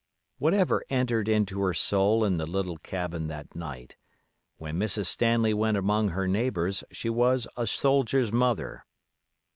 Whatever 0.39 0.83
entered 0.89 1.29
into 1.29 1.61
her 1.61 1.75
soul 1.75 2.25
in 2.25 2.37
the 2.37 2.47
little 2.47 2.77
cabin 2.79 3.27
that 3.27 3.55
night, 3.55 3.97
when 4.57 4.79
Mrs. 4.79 5.05
Stanley 5.05 5.53
went 5.53 5.77
among 5.77 6.09
her 6.09 6.27
neighbors 6.27 6.83
she 6.91 7.07
was 7.07 7.47
a 7.55 7.67
soldier's 7.67 8.31
mother. 8.33 8.83